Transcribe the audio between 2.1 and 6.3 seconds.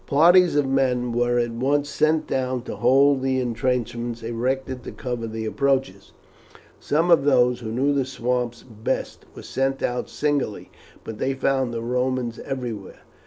down to hold the intrenchments erected to cover the approaches.